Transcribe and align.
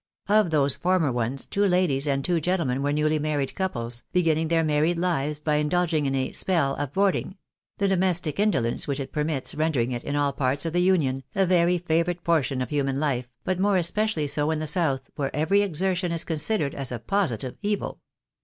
Of 0.27 0.49
these 0.49 0.75
former 0.75 1.11
ones, 1.11 1.45
two 1.45 1.63
ladies 1.67 2.07
and 2.07 2.25
two 2.25 2.41
gentlemen 2.41 2.79
■were 2.79 2.91
newly 2.91 3.19
married 3.19 3.53
couples, 3.53 4.01
beginning 4.11 4.47
their 4.47 4.63
married 4.63 4.97
lives 4.97 5.37
by 5.37 5.57
in 5.57 5.69
dulging 5.69 6.07
in 6.07 6.15
a" 6.15 6.31
spell 6.31 6.73
of 6.77 6.91
boarding;" 6.91 7.37
the 7.77 7.87
domestic 7.87 8.39
indolence 8.39 8.87
which 8.87 8.99
it 8.99 9.11
permits, 9.11 9.53
rendering 9.53 9.91
it, 9.91 10.03
in 10.03 10.15
all 10.15 10.33
parts 10.33 10.65
of 10.65 10.73
the 10.73 10.81
union, 10.81 11.23
a 11.35 11.45
very 11.45 11.77
favourite 11.77 12.23
portion 12.23 12.63
of 12.63 12.71
human 12.71 12.95
Ufe, 12.97 13.25
but 13.43 13.59
more 13.59 13.77
especially 13.77 14.25
so 14.25 14.49
in 14.49 14.57
the 14.57 14.65
south, 14.65 15.11
where 15.17 15.35
every 15.35 15.61
exertion 15.61 16.11
is 16.11 16.23
considered 16.23 16.73
as 16.73 16.91
a 16.91 16.97
positive 16.97 17.55
evil. 17.61 17.99